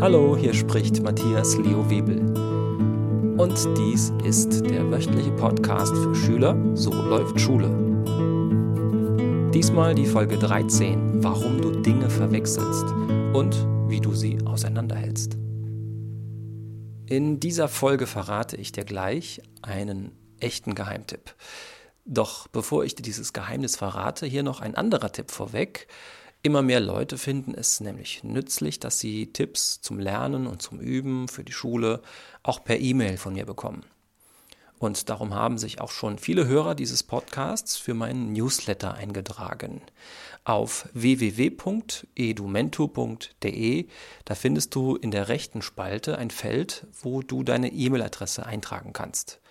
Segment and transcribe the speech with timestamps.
[0.00, 2.20] Hallo, hier spricht Matthias Leo Webel.
[3.36, 7.68] Und dies ist der wöchentliche Podcast für Schüler So läuft Schule.
[9.52, 12.84] Diesmal die Folge 13, warum du Dinge verwechselst
[13.32, 13.56] und
[13.88, 15.36] wie du sie auseinanderhältst.
[17.06, 21.34] In dieser Folge verrate ich dir gleich einen echten Geheimtipp.
[22.04, 25.88] Doch bevor ich dir dieses Geheimnis verrate, hier noch ein anderer Tipp vorweg.
[26.48, 31.28] Immer mehr Leute finden es nämlich nützlich, dass sie Tipps zum Lernen und zum Üben
[31.28, 32.00] für die Schule
[32.42, 33.84] auch per E-Mail von mir bekommen.
[34.78, 39.82] Und darum haben sich auch schon viele Hörer dieses Podcasts für meinen Newsletter eingetragen.
[40.44, 43.88] Auf www.edumento.de,
[44.24, 49.42] da findest du in der rechten Spalte ein Feld, wo du deine E-Mail-Adresse eintragen kannst.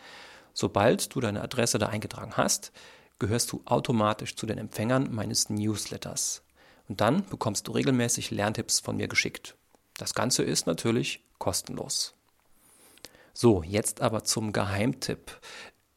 [0.51, 2.71] Sobald du deine Adresse da eingetragen hast,
[3.19, 6.41] gehörst du automatisch zu den Empfängern meines Newsletters.
[6.87, 9.55] Und dann bekommst du regelmäßig Lerntipps von mir geschickt.
[9.97, 12.13] Das Ganze ist natürlich kostenlos.
[13.33, 15.39] So, jetzt aber zum Geheimtipp.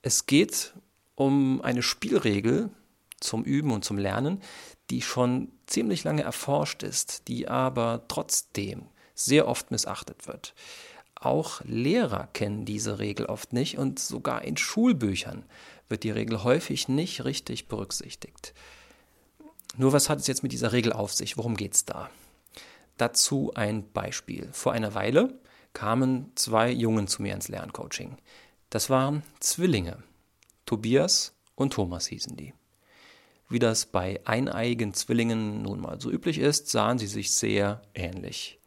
[0.03, 0.75] Es geht
[1.15, 2.71] um eine Spielregel
[3.21, 4.43] zum Üben und zum Lernen,
[4.91, 10.55] die schon ziemlich lange erforscht ist, die aber trotzdem sehr oft missachtet wird.
[11.15, 15.45] Auch Lehrer kennen diese Regel oft nicht und sogar in Schulbüchern
[15.89, 18.55] wird die Regel häufig nicht richtig berücksichtigt.
[19.77, 21.37] Nur was hat es jetzt mit dieser Regel auf sich?
[21.37, 22.11] Worum geht es da?
[22.97, 24.49] Dazu ein Beispiel.
[24.53, 25.39] Vor einer Weile
[25.73, 28.17] kamen zwei Jungen zu mir ins Lerncoaching.
[28.69, 30.03] Das waren Zwillinge.
[30.67, 32.53] Tobias und Thomas hießen die.
[33.49, 38.61] Wie das bei eineigen Zwillingen nun mal so üblich ist, sahen sie sich sehr ähnlich.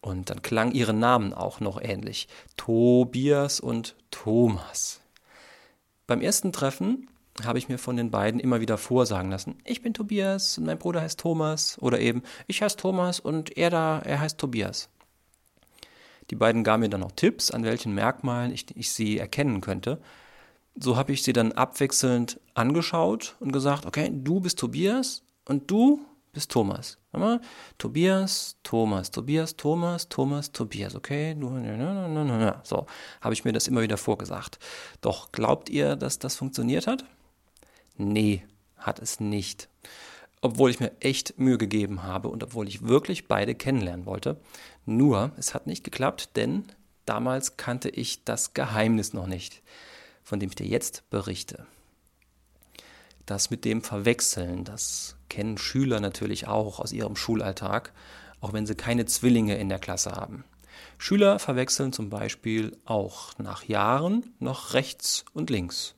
[0.00, 2.28] Und dann klangen ihre Namen auch noch ähnlich.
[2.56, 5.00] Tobias und Thomas.
[6.06, 7.08] Beim ersten Treffen
[7.44, 10.78] habe ich mir von den beiden immer wieder vorsagen lassen, ich bin Tobias und mein
[10.78, 14.88] Bruder heißt Thomas oder eben ich heiße Thomas und er da, er heißt Tobias.
[16.30, 20.00] Die beiden gaben mir dann noch Tipps, an welchen Merkmalen ich, ich sie erkennen könnte.
[20.74, 26.00] So habe ich sie dann abwechselnd angeschaut und gesagt, okay, du bist Tobias und du
[26.32, 26.98] bist Thomas.
[27.12, 27.40] Mal,
[27.78, 31.34] Tobias, Thomas, Tobias, Thomas, Thomas, Tobias, okay?
[32.62, 32.86] So
[33.22, 34.58] habe ich mir das immer wieder vorgesagt.
[35.00, 37.06] Doch glaubt ihr, dass das funktioniert hat?
[37.96, 38.44] Nee,
[38.76, 39.68] hat es nicht.
[40.40, 44.40] Obwohl ich mir echt Mühe gegeben habe und obwohl ich wirklich beide kennenlernen wollte.
[44.84, 46.64] Nur, es hat nicht geklappt, denn
[47.04, 49.62] damals kannte ich das Geheimnis noch nicht,
[50.22, 51.66] von dem ich dir jetzt berichte.
[53.24, 57.92] Das mit dem Verwechseln, das kennen Schüler natürlich auch aus ihrem Schulalltag,
[58.40, 60.44] auch wenn sie keine Zwillinge in der Klasse haben.
[60.98, 65.95] Schüler verwechseln zum Beispiel auch nach Jahren noch rechts und links.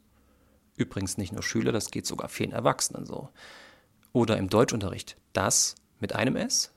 [0.78, 3.28] Übrigens nicht nur Schüler, das geht sogar vielen Erwachsenen so.
[4.12, 6.72] Oder im Deutschunterricht das mit einem S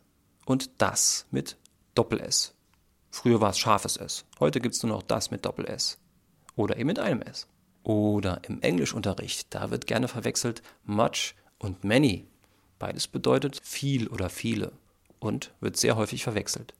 [0.46, 1.58] und das mit
[1.94, 2.56] Doppel-S.
[3.12, 4.26] Früher war es scharfes S.
[4.40, 6.00] Heute gibt es nur noch das mit Doppel-S.
[6.56, 7.48] Oder eben mit einem S.
[7.84, 12.28] Oder im Englischunterricht, da wird gerne verwechselt much und many.
[12.80, 14.72] Beides bedeutet viel oder viele
[15.20, 16.74] und wird sehr häufig verwechselt.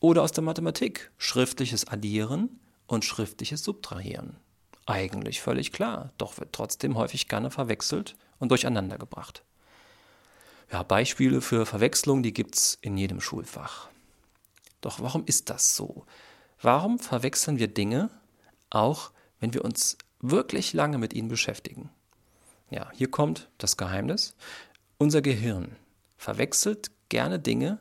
[0.00, 4.36] Oder aus der Mathematik, schriftliches Addieren und schriftliches Subtrahieren.
[4.86, 9.44] Eigentlich völlig klar, doch wird trotzdem häufig gerne verwechselt und durcheinander gebracht.
[10.72, 13.88] Ja, Beispiele für Verwechslung, die gibt es in jedem Schulfach.
[14.80, 16.06] Doch warum ist das so?
[16.60, 18.10] Warum verwechseln wir Dinge,
[18.70, 21.90] auch wenn wir uns wirklich lange mit ihnen beschäftigen?
[22.70, 24.34] Ja, hier kommt das Geheimnis.
[24.98, 25.76] Unser Gehirn
[26.16, 27.78] verwechselt gerne Dinge,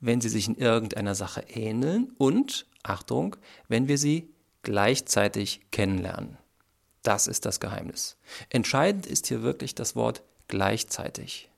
[0.00, 3.36] wenn sie sich in irgendeiner Sache ähneln und, Achtung,
[3.66, 4.32] wenn wir sie
[4.68, 6.36] gleichzeitig kennenlernen.
[7.02, 8.18] Das ist das Geheimnis.
[8.50, 11.48] Entscheidend ist hier wirklich das Wort gleichzeitig.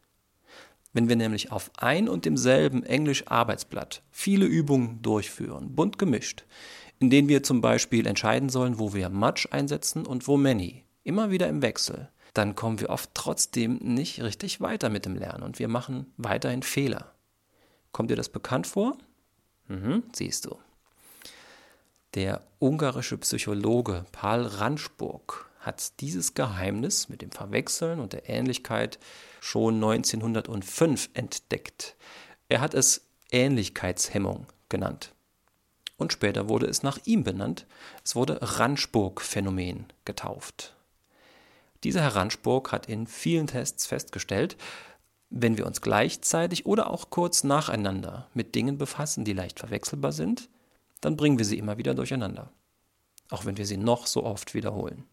[0.93, 6.45] Wenn wir nämlich auf ein und demselben Englisch-Arbeitsblatt viele Übungen durchführen, bunt gemischt,
[7.01, 11.33] in denen wir zum Beispiel entscheiden sollen, wo wir much einsetzen und wo many, immer
[11.33, 15.59] wieder im Wechsel, dann kommen wir oft trotzdem nicht richtig weiter mit dem Lernen und
[15.59, 17.13] wir machen weiterhin Fehler.
[17.91, 18.97] Kommt dir das bekannt vor?
[19.67, 20.57] Mhm, siehst du.
[22.15, 28.99] Der ungarische Psychologe Paul Ranschburg hat dieses Geheimnis mit dem Verwechseln und der Ähnlichkeit
[29.41, 31.95] schon 1905 entdeckt.
[32.49, 35.13] Er hat es Ähnlichkeitshemmung genannt.
[35.99, 37.67] Und später wurde es nach ihm benannt.
[38.05, 40.75] Es wurde Ranschburg-Phänomen getauft.
[41.85, 44.57] Dieser Herr Ranschburg hat in vielen Tests festgestellt,
[45.29, 50.49] wenn wir uns gleichzeitig oder auch kurz nacheinander mit Dingen befassen, die leicht verwechselbar sind,
[51.01, 52.53] dann bringen wir sie immer wieder durcheinander.
[53.31, 55.05] Auch wenn wir sie noch so oft wiederholen.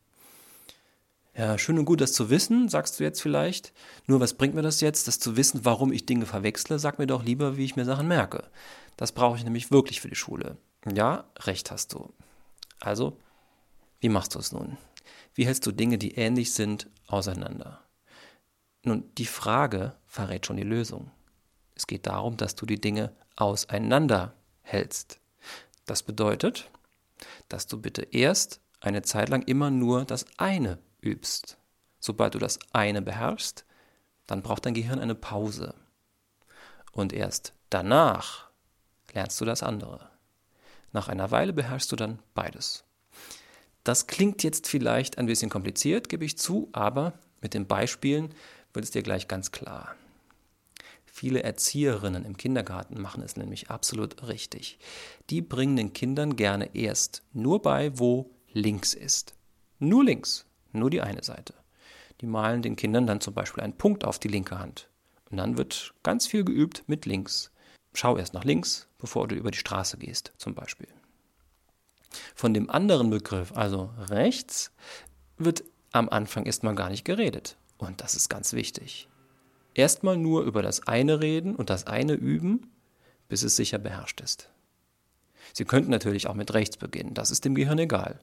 [1.38, 3.72] Ja, schön und gut, das zu wissen, sagst du jetzt vielleicht.
[4.07, 6.80] Nur was bringt mir das jetzt, das zu wissen, warum ich Dinge verwechsle?
[6.80, 8.50] Sag mir doch lieber, wie ich mir Sachen merke.
[8.95, 10.57] Das brauche ich nämlich wirklich für die Schule.
[10.92, 12.12] Ja, recht hast du.
[12.80, 13.19] Also,
[14.00, 14.78] wie machst du es nun?
[15.36, 17.83] Wie hältst du Dinge, die ähnlich sind, auseinander?
[18.83, 21.12] Nun, die Frage verrät schon die Lösung.
[21.75, 25.19] Es geht darum, dass du die Dinge auseinander hältst.
[25.88, 26.69] Das bedeutet,
[27.50, 31.57] dass du bitte erst eine Zeit lang immer nur das eine übst.
[32.00, 33.66] Sobald du das eine beherrschst,
[34.28, 35.74] dann braucht dein Gehirn eine Pause.
[36.92, 38.50] Und erst danach
[39.13, 40.10] lernst du das andere.
[40.92, 42.83] Nach einer Weile beherrschst du dann beides.
[43.83, 48.33] Das klingt jetzt vielleicht ein bisschen kompliziert, gebe ich zu, aber mit den Beispielen
[48.74, 49.95] wird es dir gleich ganz klar.
[51.18, 54.78] Viele Erzieherinnen im Kindergarten machen es nämlich absolut richtig.
[55.31, 59.34] Die bringen den Kindern gerne erst nur bei, wo links ist.
[59.80, 61.56] Nur links nur die eine Seite.
[62.22, 64.90] Die malen den Kindern dann zum Beispiel einen Punkt auf die linke Hand.
[65.31, 67.50] Und dann wird ganz viel geübt mit links.
[67.96, 70.90] Schau erst nach links, bevor du über die Straße gehst, zum Beispiel.
[72.36, 74.72] Von dem anderen Begriff, also rechts,
[75.40, 77.58] wird am Anfang erstmal gar nicht geredet.
[77.80, 79.08] Und das ist ganz wichtig.
[79.77, 82.71] Erstmal nur über das eine reden und das eine üben,
[83.29, 84.50] bis es sicher beherrscht ist.
[85.53, 88.19] Sie könnten natürlich auch mit rechts beginnen, das ist dem Gehirn egal.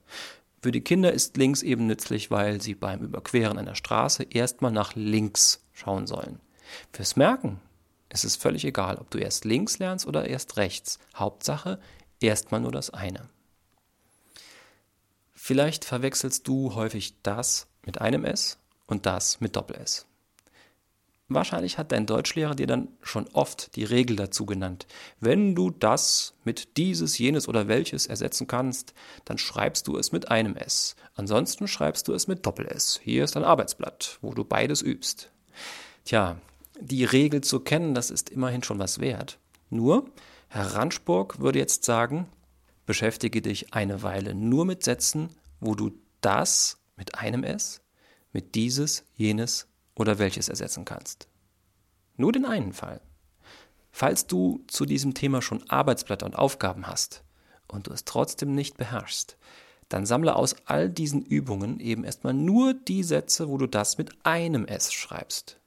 [0.60, 4.96] Für die Kinder ist links eben nützlich, weil sie beim Überqueren einer Straße erstmal nach
[4.96, 6.40] links schauen sollen.
[6.92, 7.60] Fürs Merken
[8.08, 10.98] ist es völlig egal, ob du erst links lernst oder erst rechts.
[11.14, 11.78] Hauptsache,
[12.20, 13.28] erstmal nur das eine.
[15.34, 20.06] Vielleicht verwechselst du häufig das mit einem S und das mit Doppel-S.
[21.28, 24.86] Wahrscheinlich hat dein Deutschlehrer dir dann schon oft die Regel dazu genannt.
[25.20, 28.92] Wenn du das mit dieses, jenes oder welches ersetzen kannst,
[29.24, 30.96] dann schreibst du es mit einem S.
[31.14, 33.00] Ansonsten schreibst du es mit Doppel-S.
[33.02, 35.30] Hier ist ein Arbeitsblatt, wo du beides übst.
[36.04, 36.36] Tja,
[36.78, 39.38] die Regel zu kennen, das ist immerhin schon was wert.
[39.70, 40.10] Nur,
[40.48, 42.28] Herr Ranschburg würde jetzt sagen,
[42.84, 47.80] beschäftige dich eine Weile nur mit Sätzen, wo du das mit einem S,
[48.32, 51.29] mit dieses, jenes oder welches ersetzen kannst.
[52.17, 53.00] Nur den einen Fall.
[53.91, 57.23] Falls du zu diesem Thema schon Arbeitsblätter und Aufgaben hast
[57.69, 59.37] und du es trotzdem nicht beherrschst,
[59.88, 64.11] dann sammle aus all diesen Übungen eben erstmal nur die Sätze, wo du das mit
[64.25, 65.61] einem S schreibst.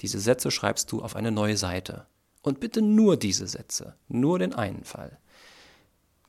[0.00, 2.06] Diese Sätze schreibst du auf eine neue Seite.
[2.42, 5.18] Und bitte nur diese Sätze, nur den einen Fall.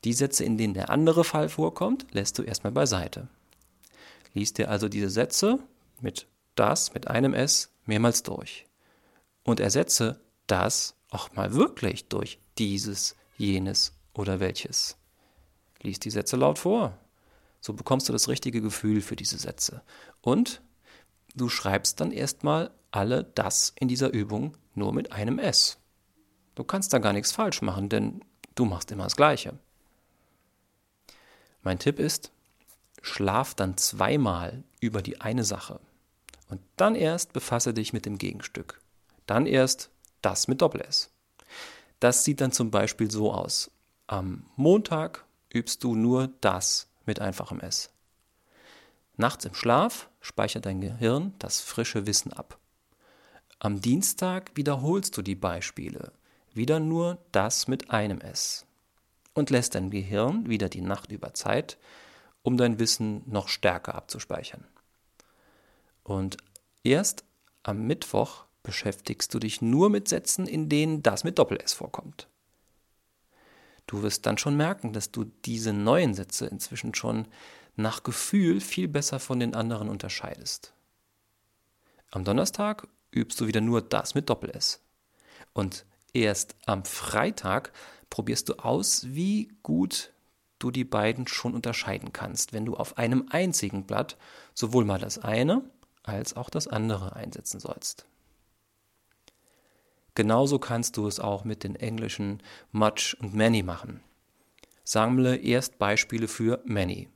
[0.04, 3.28] Die Sätze, in denen der andere Fall vorkommt, lässt du erstmal beiseite.
[4.32, 5.58] Lies dir also diese Sätze
[6.00, 8.66] mit das mit einem S mehrmals durch
[9.44, 14.96] und ersetze das auch mal wirklich durch dieses, jenes oder welches.
[15.82, 16.98] Lies die Sätze laut vor.
[17.60, 19.82] So bekommst du das richtige Gefühl für diese Sätze.
[20.20, 20.62] Und
[21.34, 25.78] du schreibst dann erstmal alle das in dieser Übung nur mit einem S.
[26.54, 28.24] Du kannst da gar nichts falsch machen, denn
[28.54, 29.58] du machst immer das Gleiche.
[31.62, 32.30] Mein Tipp ist,
[33.02, 35.80] schlaf dann zweimal über die eine Sache.
[36.48, 38.80] Und dann erst befasse dich mit dem Gegenstück.
[39.26, 39.90] Dann erst
[40.22, 41.10] das mit Doppel-S.
[42.00, 43.70] Das sieht dann zum Beispiel so aus.
[44.06, 47.90] Am Montag übst du nur das mit einfachem S.
[49.16, 52.58] Nachts im Schlaf speichert dein Gehirn das frische Wissen ab.
[53.58, 56.12] Am Dienstag wiederholst du die Beispiele,
[56.52, 58.66] wieder nur das mit einem S.
[59.32, 61.78] Und lässt dein Gehirn wieder die Nacht über Zeit,
[62.42, 64.64] um dein Wissen noch stärker abzuspeichern.
[66.06, 66.36] Und
[66.84, 67.24] erst
[67.64, 72.28] am Mittwoch beschäftigst du dich nur mit Sätzen, in denen das mit Doppel-S vorkommt.
[73.88, 77.26] Du wirst dann schon merken, dass du diese neuen Sätze inzwischen schon
[77.74, 80.72] nach Gefühl viel besser von den anderen unterscheidest.
[82.12, 84.80] Am Donnerstag übst du wieder nur das mit Doppel-S.
[85.54, 87.72] Und erst am Freitag
[88.10, 90.12] probierst du aus, wie gut
[90.60, 94.16] du die beiden schon unterscheiden kannst, wenn du auf einem einzigen Blatt
[94.54, 95.68] sowohl mal das eine
[96.06, 98.06] als auch das andere einsetzen sollst.
[100.14, 104.00] Genauso kannst du es auch mit den englischen much und many machen.
[104.82, 107.08] Sammle erst Beispiele für many.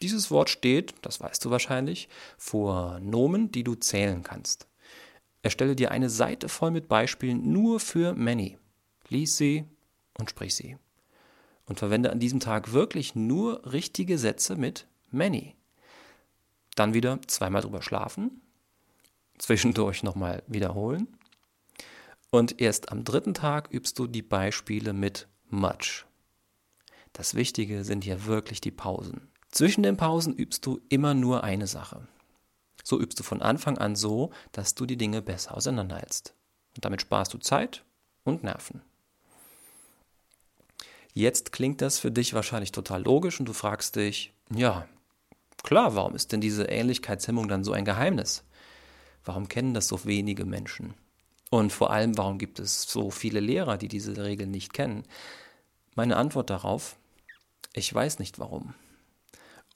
[0.00, 4.66] Dieses Wort steht, das weißt du wahrscheinlich, vor Nomen, die du zählen kannst.
[5.42, 8.58] Erstelle dir eine Seite voll mit Beispielen nur für many.
[9.08, 9.64] Lies sie
[10.18, 10.78] und sprich sie.
[11.66, 15.57] Und verwende an diesem Tag wirklich nur richtige Sätze mit many.
[16.78, 18.40] Dann wieder zweimal drüber schlafen,
[19.38, 21.08] zwischendurch nochmal wiederholen.
[22.30, 26.04] Und erst am dritten Tag übst du die Beispiele mit much.
[27.14, 29.28] Das Wichtige sind hier wirklich die Pausen.
[29.50, 32.06] Zwischen den Pausen übst du immer nur eine Sache.
[32.84, 36.32] So übst du von Anfang an so, dass du die Dinge besser auseinanderhältst.
[36.76, 37.82] Und damit sparst du Zeit
[38.22, 38.82] und Nerven.
[41.12, 44.86] Jetzt klingt das für dich wahrscheinlich total logisch und du fragst dich, ja,
[45.62, 48.44] klar, warum ist denn diese Ähnlichkeitshemmung dann so ein Geheimnis?
[49.24, 50.94] Warum kennen das so wenige Menschen?
[51.50, 55.04] Und vor allem, warum gibt es so viele Lehrer, die diese Regel nicht kennen?
[55.94, 56.96] Meine Antwort darauf,
[57.72, 58.74] ich weiß nicht warum.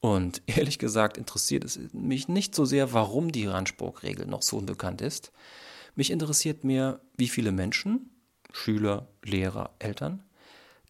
[0.01, 5.01] Und ehrlich gesagt interessiert es mich nicht so sehr, warum die Randspruchregel noch so unbekannt
[5.01, 5.33] ist.
[5.95, 8.11] Mich interessiert mehr, wie viele Menschen,
[8.53, 10.23] Schüler, Lehrer, Eltern,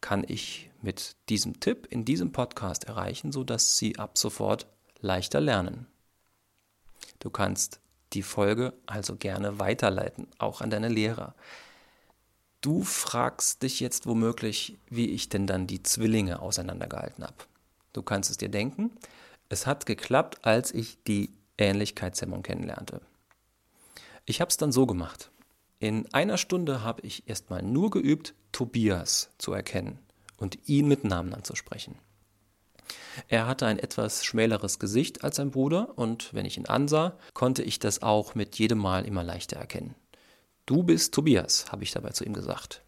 [0.01, 4.67] kann ich mit diesem Tipp in diesem Podcast erreichen, sodass sie ab sofort
[5.03, 5.85] leichter lernen.
[7.19, 7.79] Du kannst
[8.13, 11.35] die Folge also gerne weiterleiten, auch an deine Lehrer.
[12.61, 17.35] Du fragst dich jetzt womöglich, wie ich denn dann die Zwillinge auseinandergehalten habe.
[17.91, 18.91] Du kannst es dir denken,
[19.49, 23.01] es hat geklappt, als ich die Ähnlichkeitshemmung kennenlernte.
[24.25, 25.31] Ich habe es dann so gemacht.
[25.79, 29.99] In einer Stunde habe ich erstmal nur geübt, Tobias zu erkennen
[30.37, 31.95] und ihn mit Namen anzusprechen.
[33.27, 37.63] Er hatte ein etwas schmäleres Gesicht als sein Bruder und wenn ich ihn ansah, konnte
[37.63, 39.95] ich das auch mit jedem Mal immer leichter erkennen.
[40.65, 42.81] Du bist Tobias, habe ich dabei zu ihm gesagt.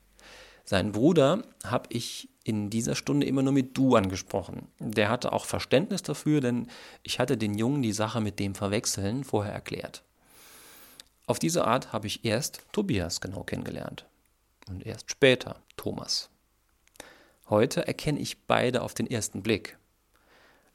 [0.63, 4.67] Seinen Bruder habe ich in dieser Stunde immer nur mit du angesprochen.
[4.79, 6.67] Der hatte auch Verständnis dafür, denn
[7.03, 10.03] ich hatte den Jungen die Sache mit dem Verwechseln vorher erklärt.
[11.27, 14.05] Auf diese Art habe ich erst Tobias genau kennengelernt
[14.67, 16.29] und erst später Thomas.
[17.49, 19.77] Heute erkenne ich beide auf den ersten Blick.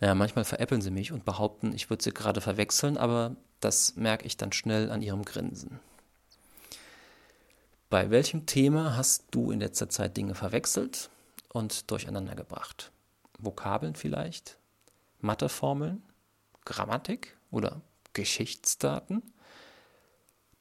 [0.01, 4.27] Naja, manchmal veräppeln sie mich und behaupten, ich würde sie gerade verwechseln, aber das merke
[4.27, 5.79] ich dann schnell an ihrem Grinsen.
[7.91, 11.11] Bei welchem Thema hast du in letzter Zeit Dinge verwechselt
[11.53, 12.93] und durcheinander gebracht?
[13.39, 14.59] Vokabeln vielleicht?
[15.21, 16.03] Matheformeln?
[16.65, 19.23] Grammatik oder Geschichtsdaten?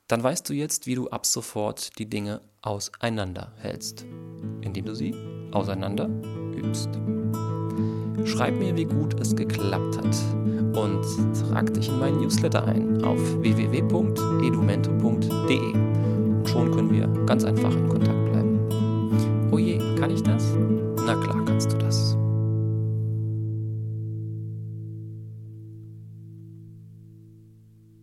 [0.09, 4.05] dann weißt du jetzt, wie du ab sofort die Dinge auseinanderhältst,
[4.61, 5.13] indem du sie
[5.51, 6.09] auseinander
[6.55, 6.89] übst.
[8.25, 10.15] Schreib mir, wie gut es geklappt hat
[10.75, 11.01] und
[11.49, 15.73] trag dich in meinen Newsletter ein auf www.edumento.de.
[15.73, 18.59] Und schon können wir ganz einfach in Kontakt bleiben.
[19.51, 20.48] Oh je, kann ich das?